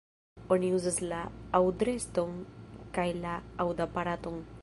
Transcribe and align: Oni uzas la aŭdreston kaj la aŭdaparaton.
Oni 0.53 0.69
uzas 0.77 0.95
la 1.11 1.19
aŭdreston 1.59 2.33
kaj 2.99 3.07
la 3.27 3.37
aŭdaparaton. 3.67 4.45